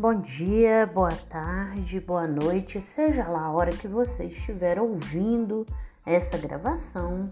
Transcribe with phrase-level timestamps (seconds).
[0.00, 5.66] Bom dia, boa tarde, boa noite, seja lá a hora que você estiver ouvindo
[6.06, 7.28] essa gravação.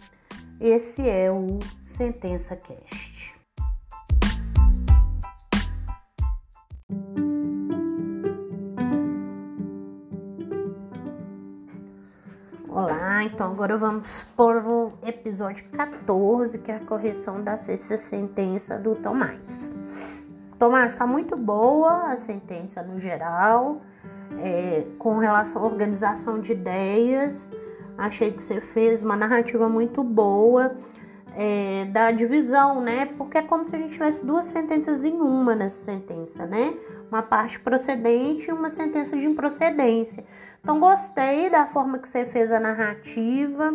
[0.61, 1.61] Esse é o
[1.97, 3.37] Sentença Cast.
[12.69, 18.77] Olá, então agora vamos para o episódio 14, que é a correção da sexta sentença
[18.77, 19.56] do Tomás.
[20.59, 23.83] Tomás, está muito boa a sentença no geral,
[24.43, 27.39] é, com relação à organização de ideias.
[27.99, 30.75] Achei que você fez uma narrativa muito boa
[31.37, 33.05] é, da divisão, né?
[33.19, 36.75] Porque é como se a gente tivesse duas sentenças em uma nessa sentença, né?
[37.11, 40.25] Uma parte procedente e uma sentença de improcedência.
[40.63, 43.75] Então, gostei da forma que você fez a narrativa.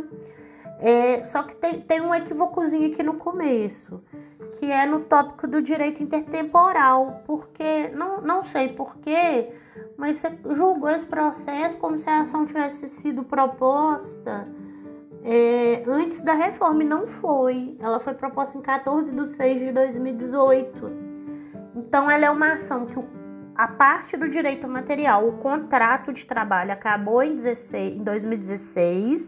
[0.82, 4.02] É, só que tem, tem um equivocozinho aqui no começo
[4.62, 9.50] que é no tópico do direito intertemporal, porque não, não sei porquê,
[9.98, 14.48] mas você julgou esse processo como se a ação tivesse sido proposta
[15.24, 17.76] é, antes da reforma, e não foi.
[17.80, 20.92] Ela foi proposta em 14 de 6 de 2018.
[21.76, 23.00] Então, ela é uma ação que
[23.56, 29.28] a parte do direito material, o contrato de trabalho, acabou em, 16, em 2016,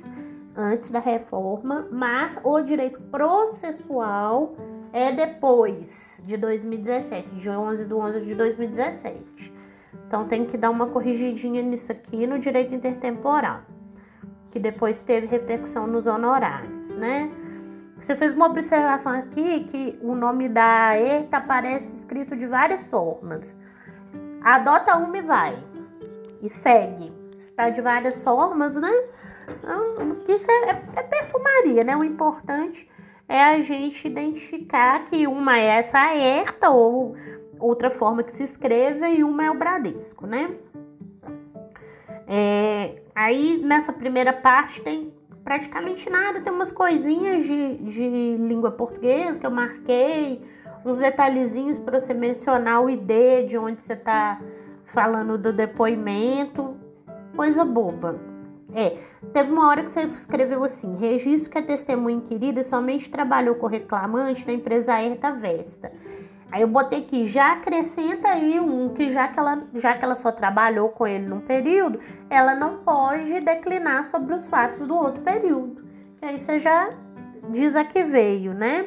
[0.55, 4.55] antes da reforma, mas o direito processual
[4.91, 9.53] é depois de 2017, de 11 de 11 de 2017.
[10.07, 13.61] Então tem que dar uma corrigidinha nisso aqui no direito intertemporal,
[14.51, 17.31] que depois teve repercussão nos honorários, né?
[18.03, 23.47] Você fez uma observação aqui que o nome da ETA aparece escrito de várias formas.
[24.43, 25.63] Adota uma e vai.
[26.41, 27.13] E segue.
[27.45, 28.91] Está de várias formas, né?
[29.47, 31.95] Então, isso é, é, é perfumaria, né?
[31.95, 32.89] O importante
[33.27, 37.15] é a gente identificar que uma é essa aerta ou
[37.59, 40.51] outra forma que se escreve e uma é o Bradesco, né?
[42.27, 45.13] É, aí nessa primeira parte tem
[45.43, 50.41] praticamente nada, tem umas coisinhas de, de língua portuguesa que eu marquei,
[50.85, 54.39] uns detalhezinhos para você mencionar o ID de onde você está
[54.85, 56.77] falando do depoimento,
[57.35, 58.32] coisa boba.
[58.75, 58.97] É,
[59.31, 63.67] teve uma hora que você escreveu assim: registro que a testemunha inquirida somente trabalhou com
[63.67, 65.91] reclamante na empresa Erta Vesta.
[66.51, 70.15] Aí eu botei aqui, já acrescenta aí um que já que ela, já que ela
[70.15, 75.21] só trabalhou com ele num período, ela não pode declinar sobre os fatos do outro
[75.23, 75.83] período.
[76.19, 76.91] Que aí você já
[77.49, 78.85] diz a que veio, né?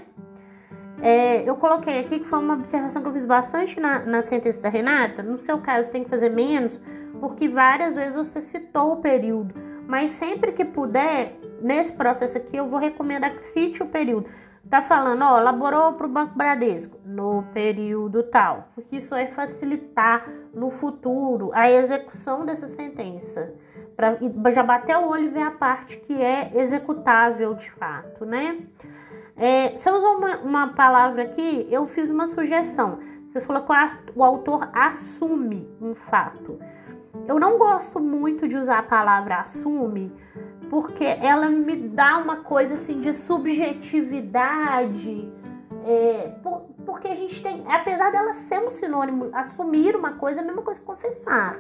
[1.02, 4.60] É, eu coloquei aqui que foi uma observação que eu fiz bastante na, na sentença
[4.60, 5.22] da Renata.
[5.22, 6.80] No seu caso, tem que fazer menos,
[7.20, 9.65] porque várias vezes você citou o período.
[9.86, 14.28] Mas sempre que puder, nesse processo aqui, eu vou recomendar que cite o período.
[14.68, 20.28] Tá falando, ó, elaborou para o Banco Bradesco no período tal, porque isso vai facilitar
[20.52, 23.54] no futuro a execução dessa sentença.
[23.94, 28.58] Para já bater o olho e ver a parte que é executável de fato, né?
[29.36, 32.98] É, você usou uma, uma palavra aqui, eu fiz uma sugestão.
[33.28, 33.72] Você falou que
[34.18, 36.58] o autor assume um fato.
[37.26, 40.12] Eu não gosto muito de usar a palavra assume,
[40.70, 45.32] porque ela me dá uma coisa assim de subjetividade.
[45.84, 50.42] É, por, porque a gente tem, apesar dela ser um sinônimo, assumir uma coisa é
[50.42, 51.58] a mesma coisa que confessar,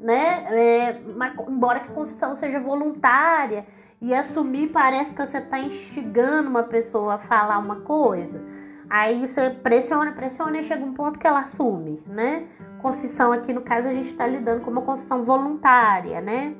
[0.00, 0.46] né?
[0.50, 3.66] É, mas, embora que confissão seja voluntária
[4.00, 8.40] e assumir parece que você está instigando uma pessoa a falar uma coisa.
[8.88, 12.46] Aí você pressiona, pressiona e chega um ponto que ela assume, né?
[12.80, 16.54] Confissão aqui no caso a gente está lidando com uma confissão voluntária, né?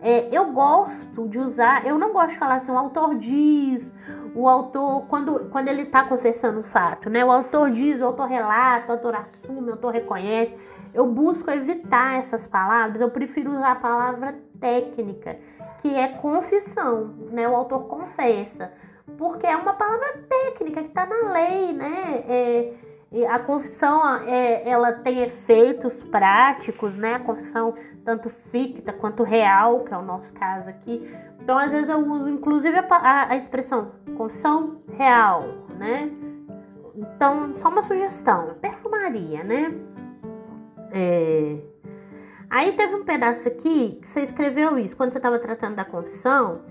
[0.00, 3.92] É, eu gosto de usar, eu não gosto de falar assim, o autor diz,
[4.34, 7.24] o autor, quando, quando ele está confessando o fato, né?
[7.24, 10.56] O autor diz, o autor relata, o autor assume, o autor reconhece.
[10.94, 15.36] Eu busco evitar essas palavras, eu prefiro usar a palavra técnica,
[15.80, 17.48] que é confissão, né?
[17.48, 18.72] O autor confessa
[19.16, 22.24] porque é uma palavra técnica que está na lei, né?
[22.28, 22.72] É,
[23.28, 27.14] a confissão é, ela tem efeitos práticos, né?
[27.14, 27.74] A confissão
[28.04, 31.08] tanto ficta quanto real, que é o nosso caso aqui.
[31.40, 35.44] Então, às vezes eu uso inclusive a, a, a expressão confissão real,
[35.76, 36.10] né?
[36.94, 39.74] Então, só uma sugestão, perfumaria, né?
[40.92, 41.56] É...
[42.48, 46.62] Aí teve um pedaço aqui que você escreveu isso quando você estava tratando da confissão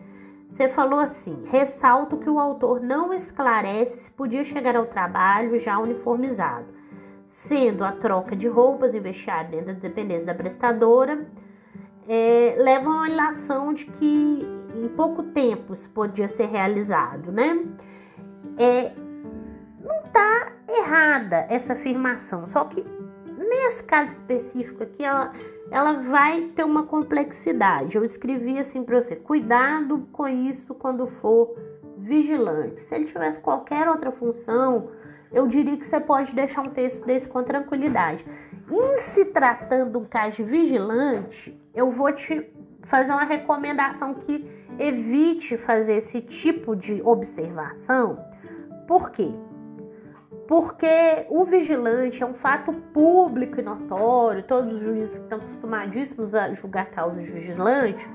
[0.50, 5.78] você falou assim: ressalto que o autor não esclarece se podia chegar ao trabalho já
[5.78, 6.68] uniformizado,
[7.26, 11.28] sendo a troca de roupas e vestiário dentro da dependência da prestadora,
[12.08, 17.66] é, leva a uma ilação de que em pouco tempo isso podia ser realizado, né?
[18.58, 18.92] É,
[19.80, 22.84] não está errada essa afirmação, só que
[23.70, 25.32] nesse caso específico aqui, ela,
[25.70, 27.96] ela vai ter uma complexidade.
[27.96, 31.56] Eu escrevi assim para você: cuidado com isso quando for
[31.98, 32.82] vigilante.
[32.82, 34.90] Se ele tivesse qualquer outra função,
[35.32, 38.26] eu diria que você pode deixar um texto desse com tranquilidade.
[38.72, 42.52] Em se tratando um caso de vigilante, eu vou te
[42.84, 44.50] fazer uma recomendação que
[44.80, 48.18] evite fazer esse tipo de observação.
[48.88, 49.32] Por quê?
[50.50, 56.34] Porque o vigilante é um fato público e notório, todos os juízes que estão acostumadíssimos
[56.34, 58.10] a julgar causas de vigilante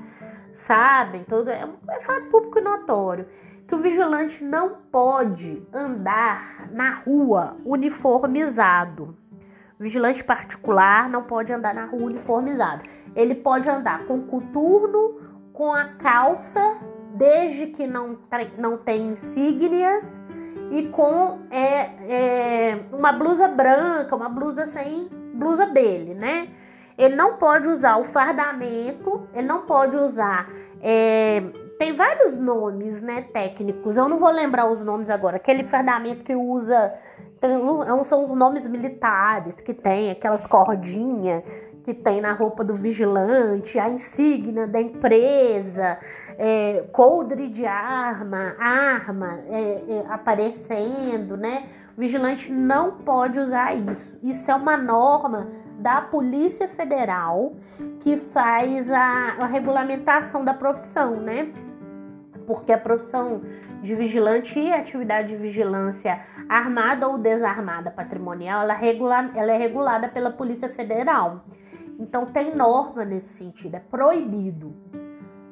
[0.51, 3.25] sabem, todo, é, é fato público e notório
[3.65, 9.17] que o vigilante não pode andar na rua uniformizado.
[9.79, 12.83] Vigilante particular não pode andar na rua uniformizado.
[13.15, 15.21] Ele pode andar com coturno,
[15.53, 16.79] com a calça,
[17.13, 18.19] desde que não,
[18.57, 20.03] não tem insígnias,
[20.75, 26.49] e com é, é, uma blusa branca, uma blusa sem blusa dele, né?
[26.97, 30.49] Ele não pode usar o fardamento, ele não pode usar
[30.81, 31.41] é,
[31.77, 33.97] tem vários nomes, né, técnicos.
[33.97, 35.37] Eu não vou lembrar os nomes agora.
[35.37, 36.93] Aquele fardamento que usa
[37.41, 41.43] é são os nomes militares que tem aquelas cordinhas
[41.83, 45.99] que tem na roupa do vigilante, a insígnia da empresa,
[46.37, 51.67] é, coldre de arma, arma é, é, aparecendo, né?
[51.97, 54.17] O vigilante não pode usar isso.
[54.21, 55.47] Isso é uma norma
[55.79, 57.53] da Polícia Federal
[58.01, 61.53] que faz a, a regulamentação da profissão, né?
[62.45, 63.41] porque a profissão
[63.81, 69.57] de vigilante e a atividade de vigilância armada ou desarmada patrimonial, ela, regula, ela é
[69.57, 71.45] regulada pela Polícia Federal.
[71.99, 74.75] Então tem norma nesse sentido, é proibido.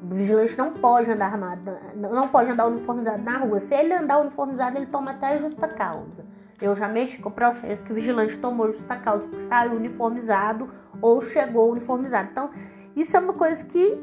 [0.03, 3.59] Vigilante não pode andar armado, não pode andar uniformizado na rua.
[3.61, 6.25] Se ele andar uniformizado, ele toma até justa causa.
[6.61, 10.69] Eu já mexi com o processo que o vigilante tomou justa causa, que saiu uniformizado
[11.01, 12.29] ou chegou uniformizado.
[12.31, 12.51] Então,
[12.95, 13.99] isso é uma coisa que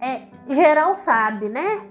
[0.00, 1.82] é, geral sabe, né?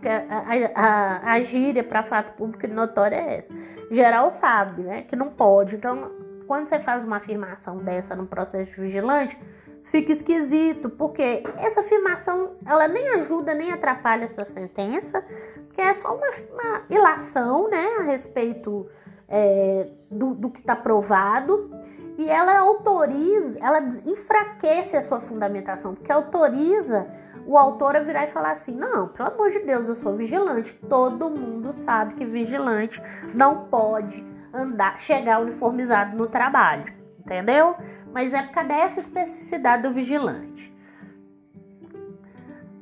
[0.76, 3.54] A, a, a gíria para fato público e notório é essa.
[3.92, 5.02] Geral sabe, né?
[5.04, 5.76] Que não pode.
[5.76, 6.12] Então,
[6.48, 9.38] quando você faz uma afirmação dessa no processo de vigilante,
[9.84, 15.24] fica esquisito, porque essa afirmação ela nem ajuda nem atrapalha a sua sentença,
[15.68, 17.86] porque é só uma, uma ilação, né?
[18.00, 18.88] A respeito
[19.28, 21.72] é, do, do que está provado.
[22.18, 27.08] E ela autoriza, ela enfraquece a sua fundamentação, porque autoriza
[27.46, 30.74] o autor a virar e falar assim: não, pelo amor de Deus, eu sou vigilante.
[30.90, 33.02] Todo mundo sabe que vigilante
[33.34, 37.76] não pode andar, chegar uniformizado no trabalho, entendeu?
[38.14, 40.74] Mas é por causa dessa especificidade do vigilante.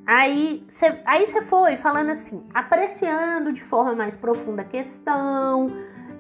[0.06, 5.70] Aí você aí foi falando assim, apreciando de forma mais profunda a questão.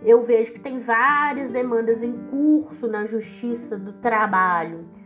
[0.04, 4.98] Eu vejo que tem várias demandas em curso na Justiça do Trabalho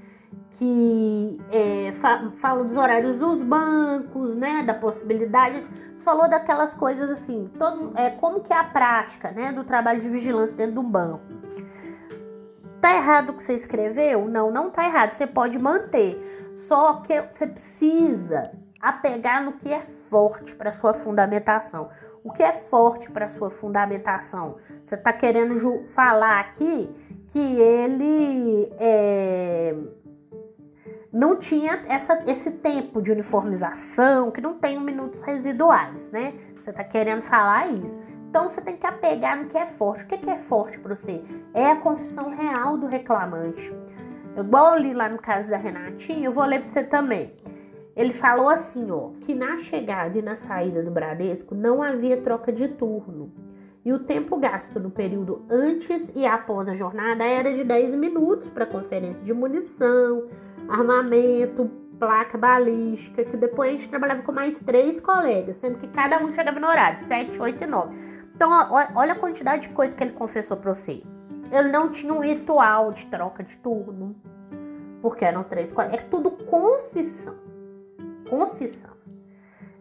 [0.61, 5.65] que é, fa fala dos horários dos bancos, né, da possibilidade,
[6.01, 10.07] falou daquelas coisas assim, todo, é, como que é a prática, né, do trabalho de
[10.07, 11.40] vigilância dentro do banco.
[12.81, 14.27] Tá errado o que você escreveu?
[14.27, 16.17] Não, não tá errado, você pode manter,
[16.67, 18.51] só que você precisa
[18.81, 21.89] apegar no que é forte para sua fundamentação.
[22.23, 24.57] O que é forte para sua fundamentação?
[24.83, 26.89] Você está querendo falar aqui
[27.31, 29.75] que ele é
[31.11, 36.33] não tinha essa, esse tempo de uniformização, que não tem minutos residuais, né?
[36.55, 37.99] Você está querendo falar isso.
[38.31, 40.05] Então você tem que apegar no que é forte.
[40.05, 41.21] O que é forte para você?
[41.53, 43.75] É a confissão real do reclamante.
[44.37, 47.33] Igual eu li lá no caso da Renatinha, eu vou ler para você também.
[47.93, 52.53] Ele falou assim, ó, que na chegada e na saída do Bradesco não havia troca
[52.53, 53.33] de turno.
[53.83, 58.49] E o tempo gasto no período antes e após a jornada era de 10 minutos
[58.49, 60.29] para conferência de munição,
[60.69, 61.69] armamento,
[61.99, 66.31] placa balística, que depois a gente trabalhava com mais três colegas, sendo que cada um
[66.31, 68.10] chegava no horário, 7, 8 e 9.
[68.41, 68.49] Então,
[68.95, 71.03] olha a quantidade de coisa que ele confessou para você.
[71.51, 74.15] Ele não tinha um ritual de troca de turno,
[74.99, 75.99] porque eram três colegas.
[75.99, 77.35] É tudo confissão.
[78.27, 78.89] Confissão.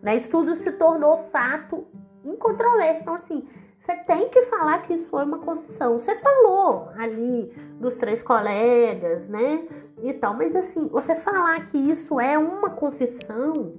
[0.02, 0.14] Né?
[0.14, 1.86] Isso tudo se tornou fato
[2.22, 3.00] incontroverso.
[3.00, 3.48] Então, assim,
[3.78, 5.98] você tem que falar que isso foi uma confissão.
[5.98, 7.50] Você falou ali
[7.80, 9.66] dos três colegas, né?
[10.02, 10.34] e tal.
[10.34, 13.74] Mas assim, você falar que isso é uma confissão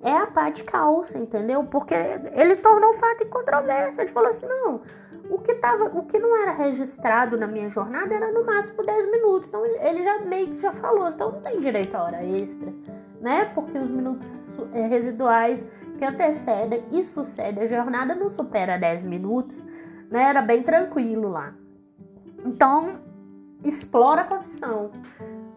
[0.00, 1.64] é a parte calça, entendeu?
[1.64, 4.02] Porque ele tornou o fato em controvérsia.
[4.02, 4.82] Ele falou assim: não,
[5.30, 9.10] o que, tava, o que não era registrado na minha jornada era no máximo 10
[9.10, 9.48] minutos.
[9.48, 12.72] Então ele já meio que já falou, então não tem direito a hora extra,
[13.20, 13.46] né?
[13.54, 14.26] Porque os minutos
[14.72, 15.66] é, residuais
[15.98, 19.66] que antecedem e sucedem a jornada não supera 10 minutos,
[20.10, 20.24] né?
[20.28, 21.54] Era bem tranquilo lá.
[22.44, 23.00] Então,
[23.64, 24.90] explora a confissão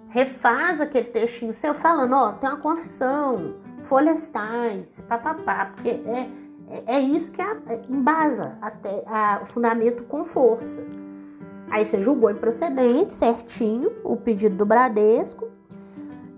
[0.10, 3.56] refaz aquele textinho seu falando, ó, tem uma confissão,
[3.90, 6.30] folhas tais, papapá, porque é,
[6.70, 10.80] é, é isso que a, é, embasa até a, o fundamento com força.
[11.72, 15.50] Aí você julgou improcedente, certinho, o pedido do Bradesco.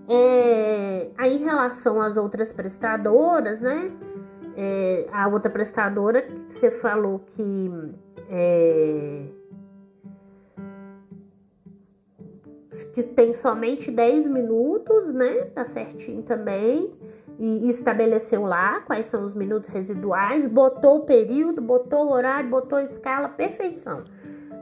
[0.08, 3.92] É, aí em relação às outras prestadoras, né?
[4.56, 7.70] É, a outra prestadora que você falou que
[8.28, 9.24] é,
[12.92, 15.44] que tem somente 10 minutos, né?
[15.54, 16.92] Tá certinho também.
[17.38, 22.78] E estabeleceu lá quais são os minutos residuais, botou o período, botou o horário, botou
[22.78, 24.04] a escala, perfeição.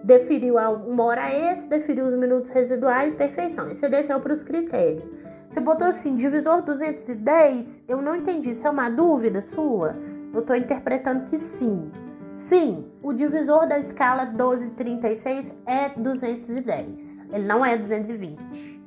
[0.03, 3.71] Deferiu uma hora extra, deferiu os minutos residuais, perfeição.
[3.71, 5.05] E você desceu para os critérios.
[5.50, 8.50] Você botou assim, divisor 210, eu não entendi.
[8.50, 9.97] Isso é uma dúvida sua?
[10.33, 11.91] Eu estou interpretando que sim.
[12.35, 17.21] Sim, o divisor da escala 1236 é 210.
[17.33, 18.81] Ele não é 220,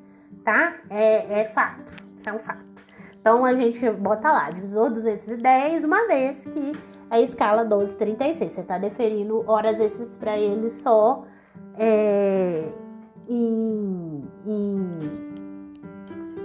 [0.43, 0.75] tá?
[0.89, 1.91] É, é fato.
[2.17, 2.72] Isso é um fato.
[3.23, 6.73] Então a gente bota lá, divisor 210, uma vez que
[7.09, 8.51] é a escala 1236.
[8.51, 11.23] Você está deferindo horas extras para ele só
[11.79, 12.67] é,
[13.29, 14.77] em, em,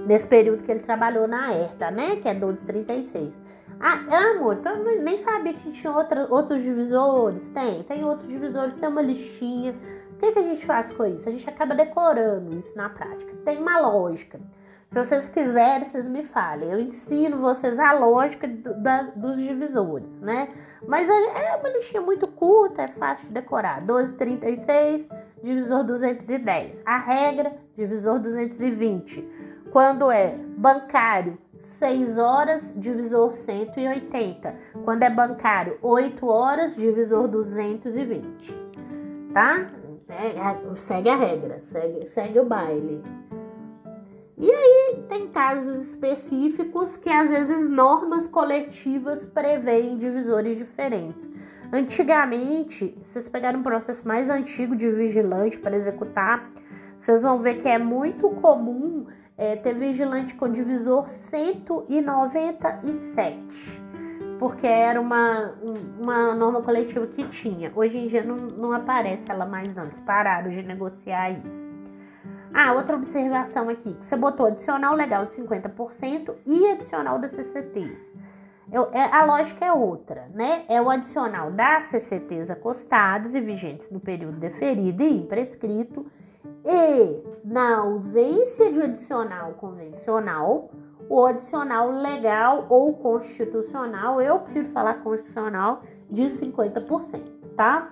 [0.07, 2.15] nesse período que ele trabalhou na ERTA, né?
[2.15, 3.37] Que é 1236.
[3.81, 7.51] Ah, amor, então eu nem sabia que tinha outra, outros divisores.
[7.51, 9.75] Tem, tem outros divisores, tem uma listinha.
[10.13, 11.29] O que, que a gente faz com isso?
[11.29, 13.35] A gente acaba decorando isso na prática.
[13.45, 14.39] Tem uma lógica.
[14.89, 16.71] Se vocês quiserem, vocês me falem.
[16.71, 20.49] Eu ensino vocês a lógica do, da, dos divisores, né?
[20.87, 23.83] Mas é uma listinha muito curta, é fácil de decorar.
[23.83, 25.07] 1236,
[25.43, 26.81] divisor 210.
[26.87, 29.29] A regra, divisor 220.
[29.71, 31.37] Quando é bancário,
[31.79, 34.55] 6 horas, divisor 180.
[34.85, 38.57] Quando é bancário, 8 horas, divisor 220.
[39.35, 39.67] Tá?
[40.09, 43.05] É, é, segue a regra, segue, segue o baile.
[44.41, 51.29] E aí tem casos específicos que às vezes normas coletivas preveem divisores diferentes.
[51.73, 56.49] Antigamente, vocês pegaram um processo mais antigo de vigilante para executar,
[57.01, 63.83] vocês vão ver que é muito comum é, ter vigilante com divisor 197,
[64.39, 65.55] porque era uma,
[66.01, 67.73] uma norma coletiva que tinha.
[67.75, 71.68] Hoje em dia não, não aparece ela mais não, eles pararam de negociar isso.
[72.53, 78.13] Ah, outra observação aqui, que você botou adicional legal de 50% e adicional das CCTs.
[78.71, 80.65] Eu, é, a lógica é outra, né?
[80.69, 86.07] É o adicional das CCTs acostadas e vigentes no período deferido e imprescrito
[86.65, 90.71] e, na ausência de adicional convencional,
[91.09, 97.23] o adicional legal ou constitucional, eu prefiro falar constitucional, de 50%,
[97.57, 97.91] tá?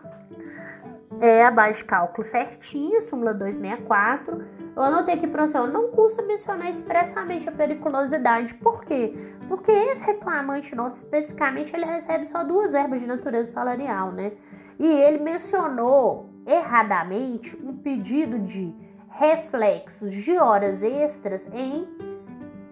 [1.20, 4.44] É a base de cálculo certinha, súmula 264.
[4.76, 8.52] Eu anotei aqui para você, não custa mencionar expressamente a periculosidade.
[8.54, 9.14] Por quê?
[9.49, 14.32] Porque esse reclamante nosso, especificamente, ele recebe só duas verbas de natureza salarial, né?
[14.78, 18.75] E ele mencionou erradamente um pedido de
[19.08, 21.88] reflexos de horas extras em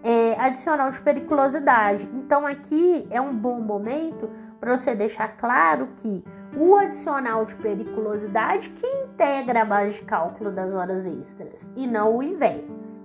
[0.03, 2.07] é, adicional de periculosidade.
[2.13, 6.23] Então aqui é um bom momento para você deixar claro que
[6.57, 12.17] o adicional de periculosidade que integra a base de cálculo das horas extras e não
[12.17, 13.03] o inverso.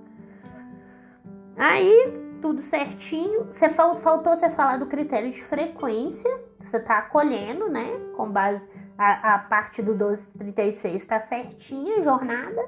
[1.56, 3.46] Aí, tudo certinho.
[3.46, 7.86] Você faltou você falar do critério de frequência, você está acolhendo, né?
[8.16, 8.66] Com base
[8.96, 12.62] a, a parte do 1236 está certinha, jornada.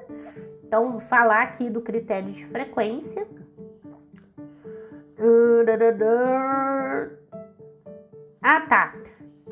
[0.63, 3.27] Então, falar aqui do critério de frequência.
[8.41, 8.93] Ah, tá.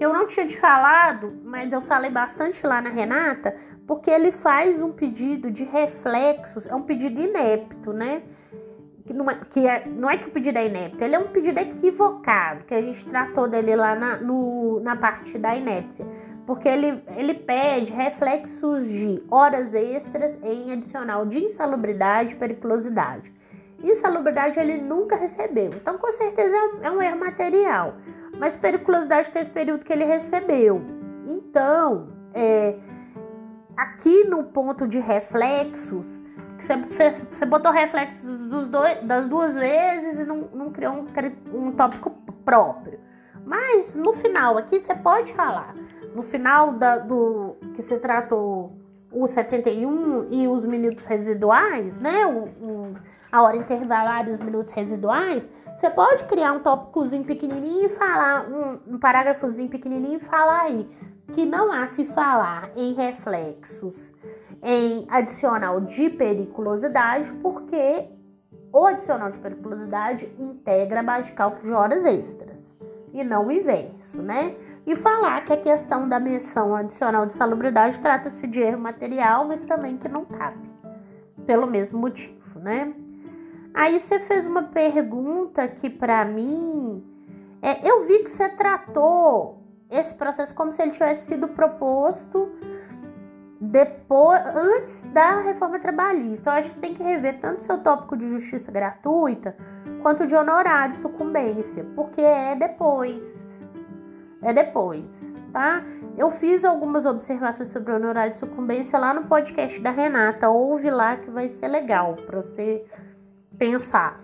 [0.01, 3.55] Eu não tinha te falado, mas eu falei bastante lá na Renata,
[3.85, 8.23] porque ele faz um pedido de reflexos, é um pedido inepto, né?
[9.05, 11.27] Que não é que, é, não é que o pedido é inepto, ele é um
[11.27, 16.05] pedido equivocado, que a gente tratou dele lá na, no, na parte da inépcia
[16.45, 23.31] porque ele, ele pede reflexos de horas extras em adicional de insalubridade e periculosidade.
[23.81, 27.95] Insalubridade ele nunca recebeu, então com certeza é um erro material,
[28.41, 30.81] mas periculosidade teve período que ele recebeu.
[31.27, 32.75] Então, é,
[33.77, 36.23] aqui no ponto de reflexos,
[36.59, 41.05] você, você botou reflexos dois, das duas vezes e não, não criou um,
[41.53, 42.09] um tópico
[42.43, 42.99] próprio.
[43.45, 45.75] Mas no final aqui você pode falar
[46.15, 48.75] no final da, do que se tratou
[49.11, 52.25] o 71 e os minutos residuais, né?
[52.25, 52.60] O,
[53.31, 58.47] a hora intervalar e os minutos residuais, você pode criar um tópicozinho pequenininho e falar,
[58.47, 60.89] um, um parágrafozinho pequenininho e falar aí
[61.33, 64.13] que não há se falar em reflexos
[64.61, 68.09] em adicional de periculosidade, porque
[68.71, 72.73] o adicional de periculosidade integra de cálculo de horas extras
[73.13, 74.55] e não o inverso, né?
[74.85, 79.61] E falar que a questão da menção adicional de salubridade trata-se de erro material, mas
[79.65, 80.69] também que não cabe,
[81.45, 82.93] pelo mesmo motivo, né?
[83.73, 87.03] Aí você fez uma pergunta que para mim,
[87.61, 92.51] é, eu vi que você tratou esse processo como se ele tivesse sido proposto
[93.59, 96.49] depois, antes da reforma trabalhista.
[96.49, 99.55] Eu acho que você tem que rever tanto seu tópico de justiça gratuita
[100.01, 103.23] quanto de honorário de sucumbência, porque é depois.
[104.41, 105.83] É depois, tá?
[106.17, 110.49] Eu fiz algumas observações sobre honorário de sucumbência lá no podcast da Renata.
[110.49, 112.83] Ouve lá que vai ser legal para você
[113.61, 114.19] pensar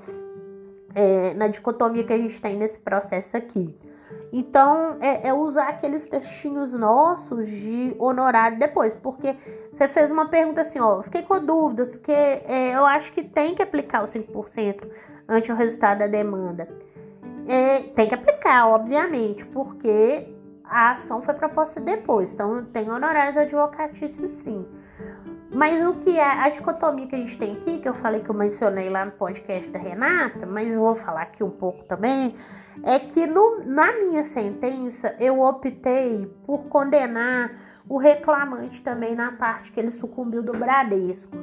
[0.96, 3.78] é, na dicotomia que a gente tem nesse processo aqui.
[4.34, 9.36] Então, é, é, usar aqueles textinhos nossos de honorário depois, porque
[9.72, 13.54] você fez uma pergunta assim, ó, fiquei com dúvidas, porque é, eu acho que tem
[13.54, 14.88] que aplicar o 5%
[15.30, 16.68] ante o resultado da demanda.
[17.48, 24.32] É, tem que aplicar, obviamente, porque a ação foi proposta depois, então tem honorários advocatícios
[24.32, 24.66] sim.
[25.50, 28.30] Mas o que é a dicotomia que a gente tem aqui, que eu falei que
[28.30, 32.36] eu mencionei lá no podcast da Renata, mas vou falar aqui um pouco também,
[32.84, 37.52] é que no, na minha sentença eu optei por condenar
[37.88, 41.38] o reclamante também na parte que ele sucumbiu do Bradesco.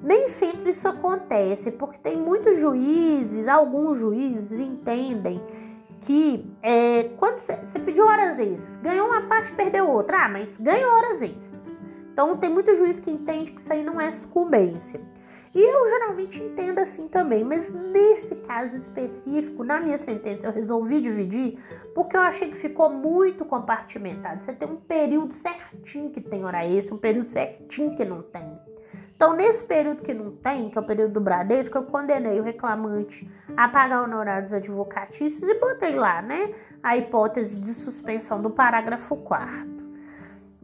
[0.00, 5.42] Nem sempre isso acontece, porque tem muitos juízes, alguns juízes entendem
[6.02, 10.24] que é, quando você pediu horas extras, ganhou uma parte, perdeu outra.
[10.24, 11.43] Ah, mas ganhou horas extras.
[12.14, 15.00] Então tem muito juiz que entende que isso aí não é sucumbência.
[15.52, 21.00] E eu geralmente entendo assim também, mas nesse caso específico, na minha sentença, eu resolvi
[21.00, 21.58] dividir
[21.92, 24.44] porque eu achei que ficou muito compartimentado.
[24.44, 28.58] Você tem um período certinho que tem hora extra, um período certinho que não tem.
[29.16, 32.44] Então, nesse período que não tem, que é o período do Bradesco, eu condenei o
[32.44, 39.16] reclamante a pagar honorários advocatícios e botei lá, né, a hipótese de suspensão do parágrafo
[39.16, 39.73] 4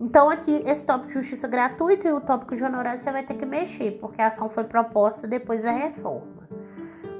[0.01, 3.35] então, aqui, esse tópico de justiça gratuita e o tópico de honorário você vai ter
[3.35, 6.49] que mexer, porque a ação foi proposta depois da reforma.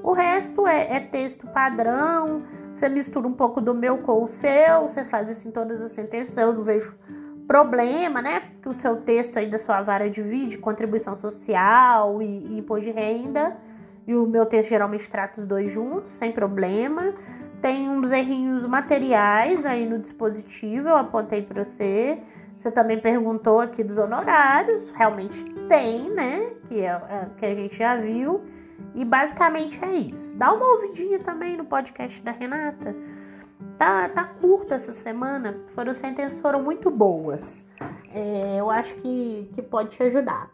[0.01, 2.41] O resto é, é texto padrão,
[2.73, 5.91] você mistura um pouco do meu com o seu, você faz isso em todas as
[5.91, 6.95] sentenças, eu não vejo
[7.47, 8.41] problema, né?
[8.63, 12.91] Que o seu texto aí da sua vara divide contribuição social e, e imposto de
[12.91, 13.57] renda,
[14.07, 17.13] e o meu texto geralmente trata os dois juntos, sem problema.
[17.61, 22.17] Tem uns errinhos materiais aí no dispositivo, eu apontei para você.
[22.61, 26.51] Você também perguntou aqui dos honorários, realmente tem, né?
[26.67, 28.43] Que, é, é, que a gente já viu.
[28.93, 30.31] E basicamente é isso.
[30.35, 32.95] Dá uma ouvidinha também no podcast da Renata.
[33.79, 35.57] Tá, tá curto essa semana.
[35.69, 37.65] Foram sentenças foram muito boas.
[38.13, 40.51] É, eu acho que, que pode te ajudar.